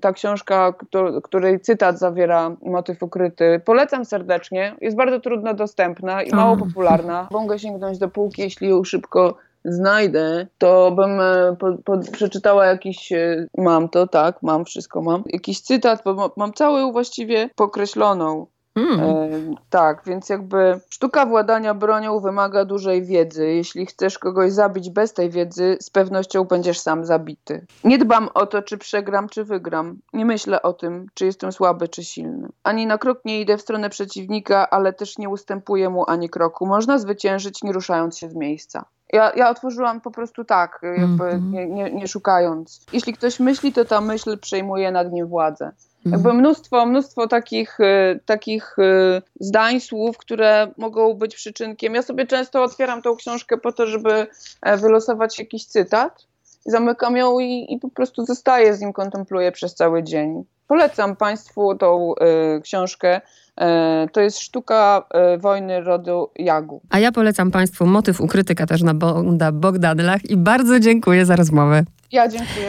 [0.00, 0.74] ta książka,
[1.22, 3.60] której cytat zawiera motyw ukryty.
[3.64, 4.74] Polecam serdecznie.
[4.80, 7.28] Jest bardzo trudno dostępna i mało popularna.
[7.30, 13.12] Mogę sięgnąć do półki, jeśli ją szybko znajdę, to bym e, po, po, przeczytała jakiś,
[13.12, 18.46] e, mam to, tak, mam, wszystko mam, jakiś cytat, bo mam całą właściwie pokreśloną
[18.78, 19.00] Hmm.
[19.00, 19.28] E,
[19.70, 23.46] tak, więc jakby sztuka władania bronią wymaga dużej wiedzy.
[23.46, 27.66] Jeśli chcesz kogoś zabić bez tej wiedzy, z pewnością będziesz sam zabity.
[27.84, 29.98] Nie dbam o to, czy przegram, czy wygram.
[30.12, 32.48] Nie myślę o tym, czy jestem słaby, czy silny.
[32.62, 36.66] Ani na krok nie idę w stronę przeciwnika, ale też nie ustępuję mu ani kroku.
[36.66, 38.84] Można zwyciężyć, nie ruszając się z miejsca.
[39.12, 41.52] Ja, ja otworzyłam po prostu tak, jakby mm -hmm.
[41.52, 42.86] nie, nie, nie szukając.
[42.92, 45.72] Jeśli ktoś myśli, to ta myśl przejmuje nad nim władzę.
[46.04, 46.36] Jakby mhm.
[46.36, 51.94] mnóstwo, mnóstwo takich, y, takich y, zdań, słów, które mogą być przyczynkiem.
[51.94, 54.26] Ja sobie często otwieram tą książkę po to, żeby
[54.62, 56.26] e, wylosować jakiś cytat.
[56.66, 60.44] Zamykam ją i, i po prostu zostaję z nim, kontempluję przez cały dzień.
[60.66, 62.14] Polecam Państwu tą
[62.56, 63.20] y, książkę.
[63.58, 65.04] Y, to jest sztuka
[65.34, 66.80] y, wojny rodu Jagu.
[66.90, 71.84] A ja polecam Państwu motyw ukryty Katarzyna Bonda Bogdanlach i bardzo dziękuję za rozmowę.
[72.12, 72.66] Ja dziękuję